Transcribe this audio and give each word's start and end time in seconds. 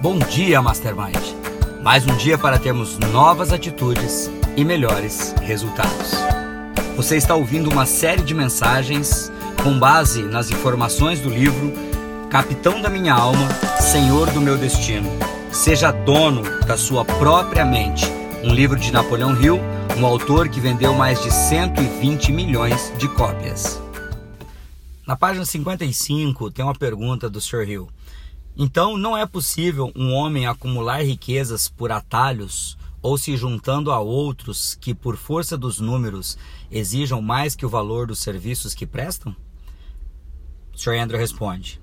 Bom 0.00 0.16
dia, 0.16 0.62
Mastermind! 0.62 1.34
Mais 1.82 2.06
um 2.06 2.16
dia 2.16 2.38
para 2.38 2.56
termos 2.56 2.96
novas 2.98 3.52
atitudes 3.52 4.30
e 4.56 4.64
melhores 4.64 5.34
resultados. 5.42 6.12
Você 6.94 7.16
está 7.16 7.34
ouvindo 7.34 7.68
uma 7.68 7.84
série 7.84 8.22
de 8.22 8.32
mensagens 8.32 9.32
com 9.60 9.76
base 9.76 10.22
nas 10.22 10.52
informações 10.52 11.20
do 11.20 11.28
livro 11.28 11.72
Capitão 12.30 12.80
da 12.80 12.88
Minha 12.88 13.12
Alma, 13.12 13.48
Senhor 13.80 14.30
do 14.30 14.40
Meu 14.40 14.56
Destino. 14.56 15.10
Seja 15.50 15.90
dono 15.90 16.42
da 16.64 16.76
sua 16.76 17.04
própria 17.04 17.64
mente. 17.64 18.06
Um 18.44 18.54
livro 18.54 18.78
de 18.78 18.92
Napoleão 18.92 19.34
Hill, 19.42 19.58
um 19.98 20.06
autor 20.06 20.48
que 20.48 20.60
vendeu 20.60 20.94
mais 20.94 21.20
de 21.24 21.32
120 21.32 22.30
milhões 22.30 22.92
de 22.98 23.08
cópias. 23.08 23.82
Na 25.04 25.16
página 25.16 25.44
55 25.44 26.52
tem 26.52 26.64
uma 26.64 26.74
pergunta 26.74 27.28
do 27.28 27.40
Sr. 27.40 27.68
Hill. 27.68 27.88
Então, 28.60 28.98
não 28.98 29.16
é 29.16 29.24
possível 29.24 29.92
um 29.94 30.12
homem 30.12 30.48
acumular 30.48 31.04
riquezas 31.04 31.68
por 31.68 31.92
atalhos 31.92 32.76
ou 33.00 33.16
se 33.16 33.36
juntando 33.36 33.92
a 33.92 34.00
outros 34.00 34.74
que, 34.74 34.92
por 34.92 35.16
força 35.16 35.56
dos 35.56 35.78
números, 35.78 36.36
exijam 36.68 37.22
mais 37.22 37.54
que 37.54 37.64
o 37.64 37.68
valor 37.68 38.08
dos 38.08 38.18
serviços 38.18 38.74
que 38.74 38.84
prestam? 38.84 39.34
Sr. 40.74 40.98
Andrew 40.98 41.20
responde: 41.20 41.80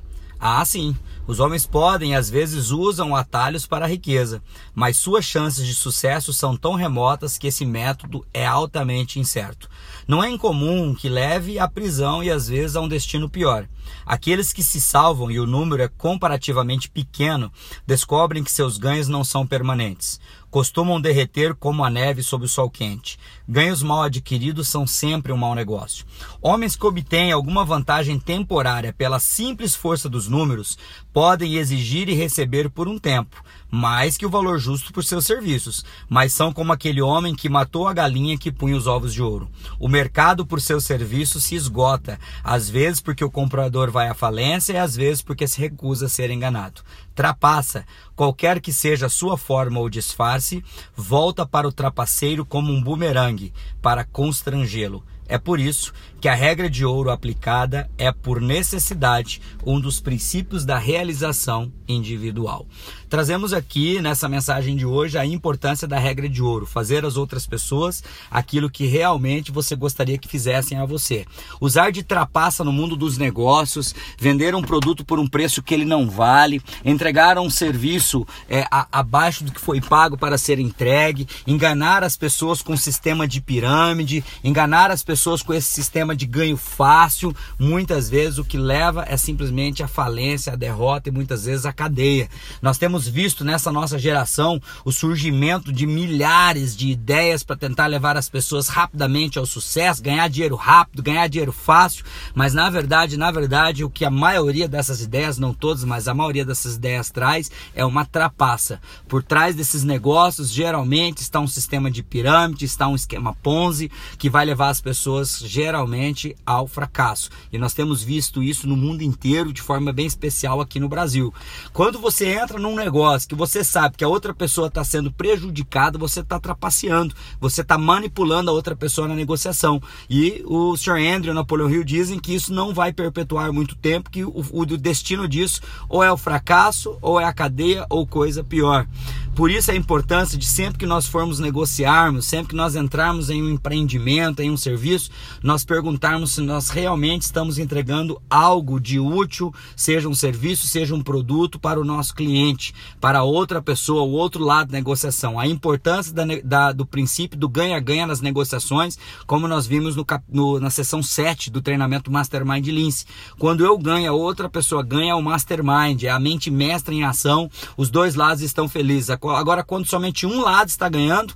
ah, 0.47 0.63
sim. 0.63 0.95
Os 1.25 1.39
homens 1.39 1.65
podem 1.65 2.15
às 2.15 2.29
vezes 2.29 2.69
usam 2.69 3.15
atalhos 3.15 3.65
para 3.65 3.85
a 3.85 3.87
riqueza, 3.87 4.43
mas 4.75 4.95
suas 4.95 5.25
chances 5.25 5.65
de 5.65 5.73
sucesso 5.73 6.31
são 6.31 6.55
tão 6.55 6.75
remotas 6.75 7.35
que 7.35 7.47
esse 7.47 7.65
método 7.65 8.23
é 8.31 8.45
altamente 8.45 9.19
incerto. 9.19 9.67
Não 10.07 10.23
é 10.23 10.29
incomum 10.29 10.93
que 10.93 11.09
leve 11.09 11.57
à 11.57 11.67
prisão 11.67 12.23
e 12.23 12.29
às 12.29 12.47
vezes 12.47 12.75
a 12.75 12.81
um 12.81 12.87
destino 12.87 13.27
pior. 13.27 13.67
Aqueles 14.05 14.53
que 14.53 14.61
se 14.61 14.79
salvam 14.79 15.31
e 15.31 15.39
o 15.39 15.47
número 15.47 15.81
é 15.81 15.87
comparativamente 15.87 16.91
pequeno 16.91 17.51
descobrem 17.87 18.43
que 18.43 18.51
seus 18.51 18.77
ganhos 18.77 19.07
não 19.07 19.23
são 19.23 19.47
permanentes 19.47 20.19
costumam 20.55 21.01
derreter 21.01 21.53
como 21.53 21.83
a 21.83 21.89
neve 21.89 22.23
sob 22.23 22.45
o 22.45 22.47
sol 22.47 22.69
quente. 22.69 23.19
Ganhos 23.45 23.83
mal 23.83 24.03
adquiridos 24.03 24.69
são 24.69 24.87
sempre 24.87 25.33
um 25.33 25.37
mau 25.37 25.53
negócio. 25.53 26.05
Homens 26.41 26.77
que 26.77 26.85
obtêm 26.85 27.33
alguma 27.33 27.65
vantagem 27.65 28.17
temporária 28.17 28.93
pela 28.93 29.19
simples 29.19 29.75
força 29.75 30.07
dos 30.07 30.29
números 30.29 30.77
podem 31.11 31.55
exigir 31.55 32.07
e 32.07 32.13
receber 32.13 32.69
por 32.69 32.87
um 32.87 32.97
tempo, 32.97 33.43
mais 33.69 34.15
que 34.15 34.25
o 34.25 34.29
valor 34.29 34.57
justo 34.57 34.93
por 34.93 35.03
seus 35.03 35.25
serviços, 35.25 35.83
mas 36.07 36.31
são 36.31 36.53
como 36.53 36.71
aquele 36.71 37.01
homem 37.01 37.35
que 37.35 37.49
matou 37.49 37.85
a 37.85 37.93
galinha 37.93 38.37
que 38.37 38.49
punha 38.49 38.77
os 38.77 38.87
ovos 38.87 39.13
de 39.13 39.21
ouro. 39.21 39.49
O 39.77 39.89
mercado 39.89 40.45
por 40.45 40.61
seus 40.61 40.85
serviços 40.85 41.43
se 41.43 41.55
esgota, 41.55 42.17
às 42.41 42.69
vezes 42.69 43.01
porque 43.01 43.25
o 43.25 43.31
comprador 43.31 43.91
vai 43.91 44.07
à 44.07 44.13
falência 44.13 44.71
e 44.71 44.77
às 44.77 44.95
vezes 44.95 45.21
porque 45.21 45.49
se 45.49 45.59
recusa 45.59 46.05
a 46.05 46.09
ser 46.09 46.31
enganado 46.31 46.81
trapaça, 47.15 47.85
qualquer 48.15 48.59
que 48.59 48.73
seja 48.73 49.05
a 49.05 49.09
sua 49.09 49.37
forma 49.37 49.79
ou 49.79 49.89
disfarce, 49.89 50.63
volta 50.95 51.45
para 51.45 51.67
o 51.67 51.71
trapaceiro 51.71 52.45
como 52.45 52.71
um 52.71 52.83
bumerangue 52.83 53.53
para 53.81 54.03
constrangê-lo. 54.03 55.03
É 55.27 55.37
por 55.37 55.59
isso 55.59 55.93
que 56.21 56.29
a 56.29 56.35
regra 56.35 56.69
de 56.69 56.85
ouro 56.85 57.11
aplicada 57.11 57.89
é, 57.97 58.11
por 58.11 58.41
necessidade, 58.41 59.41
um 59.65 59.79
dos 59.79 59.99
princípios 59.99 60.65
da 60.65 60.77
realização 60.77 61.71
individual. 61.87 62.65
Trazemos 63.09 63.53
aqui 63.53 64.01
nessa 64.01 64.27
mensagem 64.27 64.75
de 64.75 64.85
hoje 64.85 65.17
a 65.17 65.25
importância 65.25 65.87
da 65.87 65.99
regra 65.99 66.27
de 66.27 66.41
ouro, 66.41 66.65
fazer 66.65 67.05
às 67.05 67.15
outras 67.15 67.45
pessoas 67.45 68.03
aquilo 68.29 68.69
que 68.69 68.87
realmente 68.87 69.51
você 69.51 69.75
gostaria 69.75 70.17
que 70.17 70.27
fizessem 70.27 70.79
a 70.79 70.85
você. 70.85 71.25
Usar 71.61 71.91
de 71.91 72.01
trapaça 72.01 72.63
no 72.63 72.71
mundo 72.71 72.95
dos 72.95 73.17
negócios, 73.17 73.93
vender 74.17 74.55
um 74.55 74.63
produto 74.63 75.05
por 75.05 75.19
um 75.19 75.27
preço 75.27 75.61
que 75.61 75.73
ele 75.73 75.85
não 75.85 76.09
vale, 76.09 76.61
entregar 76.83 77.37
um 77.37 77.49
serviço 77.49 78.25
é, 78.49 78.65
a, 78.71 78.87
abaixo 78.91 79.43
do 79.43 79.51
que 79.51 79.61
foi 79.61 79.79
pago 79.79 80.17
para 80.17 80.37
ser 80.37 80.57
entregue, 80.57 81.27
enganar 81.45 82.03
as 82.03 82.17
pessoas 82.17 82.63
com 82.63 82.73
um 82.73 82.77
sistema 82.77 83.27
de 83.27 83.41
pirâmide, 83.41 84.23
enganar 84.43 84.89
as 84.89 85.03
pessoas 85.03 85.14
com 85.45 85.53
esse 85.53 85.67
sistema 85.67 86.15
de 86.15 86.25
ganho 86.25 86.57
fácil, 86.57 87.35
muitas 87.57 88.09
vezes 88.09 88.37
o 88.37 88.45
que 88.45 88.57
leva 88.57 89.05
é 89.07 89.17
simplesmente 89.17 89.81
a 89.81 89.87
falência, 89.87 90.53
a 90.53 90.55
derrota 90.55 91.09
e 91.09 91.11
muitas 91.11 91.45
vezes 91.45 91.65
a 91.65 91.73
cadeia. 91.73 92.29
Nós 92.61 92.77
temos 92.77 93.07
visto 93.07 93.43
nessa 93.43 93.71
nossa 93.71 93.97
geração 93.97 94.61
o 94.83 94.91
surgimento 94.91 95.71
de 95.71 95.87
milhares 95.87 96.75
de 96.75 96.89
ideias 96.89 97.43
para 97.43 97.55
tentar 97.55 97.87
levar 97.87 98.17
as 98.17 98.29
pessoas 98.29 98.67
rapidamente 98.67 99.39
ao 99.39 99.45
sucesso, 99.45 100.03
ganhar 100.03 100.27
dinheiro 100.27 100.55
rápido, 100.55 101.01
ganhar 101.01 101.27
dinheiro 101.27 101.51
fácil, 101.51 102.05
mas 102.33 102.53
na 102.53 102.69
verdade, 102.69 103.17
na 103.17 103.31
verdade, 103.31 103.83
o 103.83 103.89
que 103.89 104.03
a 104.03 104.11
maioria 104.11 104.67
dessas 104.67 105.01
ideias, 105.01 105.37
não 105.37 105.53
todas, 105.53 105.83
mas 105.83 106.07
a 106.07 106.13
maioria 106.13 106.45
dessas 106.45 106.75
ideias 106.75 107.09
traz 107.09 107.49
é 107.73 107.85
uma 107.85 108.05
trapaça. 108.05 108.81
Por 109.07 109.23
trás 109.23 109.55
desses 109.55 109.83
negócios, 109.83 110.51
geralmente 110.51 111.19
está 111.19 111.39
um 111.39 111.47
sistema 111.47 111.89
de 111.89 112.03
pirâmide, 112.03 112.65
está 112.65 112.87
um 112.87 112.95
esquema 112.95 113.33
Ponzi 113.41 113.89
que 114.17 114.29
vai 114.29 114.45
levar 114.45 114.69
as 114.69 114.81
pessoas 114.81 115.04
geralmente 115.45 116.35
ao 116.45 116.67
fracasso. 116.67 117.29
E 117.51 117.57
nós 117.57 117.73
temos 117.73 118.03
visto 118.03 118.41
isso 118.41 118.67
no 118.67 118.75
mundo 118.75 119.01
inteiro 119.01 119.53
de 119.53 119.61
forma 119.61 119.93
bem 119.93 120.05
especial 120.05 120.61
aqui 120.61 120.79
no 120.79 120.89
Brasil. 120.89 121.33
Quando 121.73 121.99
você 121.99 122.27
entra 122.27 122.59
num 122.59 122.75
negócio 122.75 123.29
que 123.29 123.35
você 123.35 123.63
sabe 123.63 123.97
que 123.97 124.03
a 124.03 124.07
outra 124.07 124.33
pessoa 124.33 124.67
está 124.67 124.83
sendo 124.83 125.11
prejudicada, 125.11 125.97
você 125.97 126.21
está 126.21 126.39
trapaceando, 126.39 127.15
você 127.39 127.61
está 127.61 127.77
manipulando 127.77 128.49
a 128.49 128.53
outra 128.53 128.75
pessoa 128.75 129.07
na 129.07 129.15
negociação. 129.15 129.81
E 130.09 130.43
o 130.45 130.75
Sr. 130.75 130.97
Andrew 131.15 131.27
e 131.27 131.31
o 131.31 131.33
Napoleão 131.33 131.69
Hill 131.69 131.83
dizem 131.83 132.19
que 132.19 132.33
isso 132.33 132.53
não 132.53 132.73
vai 132.73 132.91
perpetuar 132.91 133.51
muito 133.51 133.75
tempo, 133.75 134.09
que 134.09 134.23
o, 134.23 134.33
o 134.51 134.65
destino 134.65 135.27
disso 135.27 135.61
ou 135.87 136.03
é 136.03 136.11
o 136.11 136.17
fracasso, 136.17 136.97
ou 137.01 137.19
é 137.19 137.25
a 137.25 137.33
cadeia, 137.33 137.85
ou 137.89 138.07
coisa 138.07 138.43
pior. 138.43 138.87
Por 139.35 139.51
isso 139.51 139.69
a 139.69 139.75
importância 139.75 140.37
de 140.37 140.45
sempre 140.45 140.79
que 140.79 140.85
nós 140.85 141.07
formos 141.07 141.39
negociarmos, 141.39 142.25
sempre 142.25 142.51
que 142.51 142.55
nós 142.55 142.73
entrarmos 142.73 143.29
em 143.29 143.43
um 143.43 143.49
empreendimento, 143.49 144.41
em 144.41 144.49
um 144.49 144.55
serviço, 144.55 144.94
nós 145.41 145.63
perguntarmos 145.63 146.33
se 146.33 146.41
nós 146.41 146.69
realmente 146.69 147.23
estamos 147.23 147.57
entregando 147.57 148.21
algo 148.29 148.79
de 148.79 148.99
útil, 148.99 149.53
seja 149.75 150.09
um 150.09 150.15
serviço, 150.15 150.67
seja 150.67 150.95
um 150.95 151.01
produto 151.01 151.59
para 151.59 151.79
o 151.79 151.85
nosso 151.85 152.13
cliente, 152.13 152.73
para 152.99 153.23
outra 153.23 153.61
pessoa, 153.61 154.03
o 154.03 154.11
outro 154.11 154.43
lado 154.43 154.71
da 154.71 154.77
negociação. 154.77 155.39
A 155.39 155.47
importância 155.47 156.13
da, 156.13 156.23
da, 156.43 156.71
do 156.71 156.85
princípio 156.85 157.37
do 157.37 157.49
ganha-ganha 157.49 158.07
nas 158.07 158.21
negociações, 158.21 158.97
como 159.25 159.47
nós 159.47 159.67
vimos 159.67 159.95
no, 159.95 160.05
no, 160.29 160.59
na 160.59 160.69
sessão 160.69 161.01
7 161.01 161.49
do 161.49 161.61
treinamento 161.61 162.11
Mastermind 162.11 162.67
Lince. 162.67 163.05
Quando 163.37 163.65
eu 163.65 163.77
ganho, 163.77 164.11
a 164.11 164.15
outra 164.15 164.49
pessoa 164.49 164.83
ganha, 164.83 165.15
o 165.15 165.21
Mastermind, 165.21 166.03
é 166.03 166.09
a 166.09 166.19
mente 166.19 166.49
mestra 166.51 166.93
em 166.93 167.03
ação, 167.03 167.49
os 167.77 167.89
dois 167.89 168.15
lados 168.15 168.43
estão 168.43 168.67
felizes. 168.67 169.09
Agora, 169.09 169.63
quando 169.63 169.87
somente 169.87 170.25
um 170.25 170.41
lado 170.41 170.69
está 170.69 170.87
ganhando, 170.89 171.33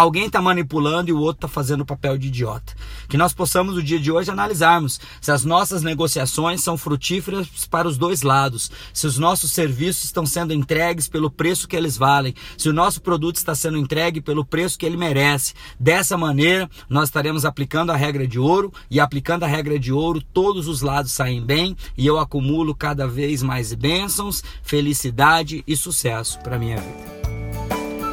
alguém 0.00 0.26
está 0.26 0.40
manipulando 0.40 1.10
e 1.10 1.12
o 1.12 1.18
outro 1.18 1.46
está 1.46 1.48
fazendo 1.48 1.82
o 1.82 1.86
papel 1.86 2.16
de 2.16 2.28
idiota. 2.28 2.74
Que 3.08 3.16
nós 3.16 3.32
possamos 3.32 3.74
no 3.74 3.82
dia 3.82 3.98
de 3.98 4.10
hoje 4.10 4.30
analisarmos 4.30 5.00
se 5.20 5.30
as 5.30 5.44
nossas 5.44 5.82
negociações 5.82 6.62
são 6.62 6.78
frutíferas 6.78 7.46
para 7.70 7.86
os 7.86 7.98
dois 7.98 8.22
lados, 8.22 8.70
se 8.94 9.06
os 9.06 9.18
nossos 9.18 9.52
serviços 9.52 10.04
estão 10.04 10.24
sendo 10.24 10.54
entregues 10.54 11.08
pelo 11.08 11.30
preço 11.30 11.68
que 11.68 11.76
eles 11.76 11.96
valem, 11.96 12.34
se 12.56 12.68
o 12.68 12.72
nosso 12.72 13.02
produto 13.02 13.36
está 13.36 13.54
sendo 13.54 13.76
entregue 13.76 14.20
pelo 14.20 14.44
preço 14.44 14.78
que 14.78 14.86
ele 14.86 14.96
merece. 14.96 15.54
Dessa 15.78 16.16
maneira, 16.16 16.68
nós 16.88 17.08
estaremos 17.08 17.44
aplicando 17.44 17.90
a 17.90 17.96
regra 17.96 18.26
de 18.26 18.38
ouro 18.38 18.72
e 18.90 18.98
aplicando 18.98 19.44
a 19.44 19.48
regra 19.48 19.78
de 19.78 19.92
ouro, 19.92 20.22
todos 20.32 20.66
os 20.66 20.80
lados 20.80 21.12
saem 21.12 21.44
bem 21.44 21.76
e 21.96 22.06
eu 22.06 22.18
acumulo 22.18 22.74
cada 22.74 23.06
vez 23.06 23.42
mais 23.42 23.74
bênçãos, 23.74 24.42
felicidade 24.62 25.62
e 25.66 25.76
sucesso 25.76 26.38
para 26.40 26.58
minha 26.58 26.76
vida. 26.76 27.19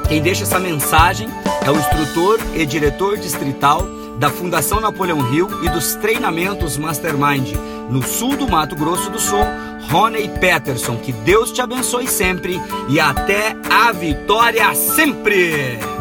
Quem 0.08 0.22
deixa 0.22 0.44
essa 0.44 0.60
mensagem 0.60 1.28
é 1.66 1.70
o 1.70 1.78
instrutor 1.78 2.40
e 2.56 2.66
diretor 2.66 3.18
distrital 3.18 3.86
da 4.18 4.30
Fundação 4.30 4.80
Napoleão 4.80 5.34
Hill 5.34 5.50
e 5.64 5.70
dos 5.70 5.96
treinamentos 5.96 6.78
Mastermind 6.78 7.54
no 7.90 8.02
sul 8.02 8.38
do 8.38 8.48
Mato 8.48 8.76
Grosso 8.76 9.10
do 9.10 9.20
Sul, 9.20 9.44
Rony 9.92 10.30
Peterson. 10.40 10.96
Que 10.98 11.12
Deus 11.12 11.52
te 11.52 11.62
abençoe 11.62 12.08
sempre 12.08 12.60
e 12.88 13.00
até 13.02 13.56
a 13.70 13.92
vitória 13.92 14.74
sempre! 14.74 15.97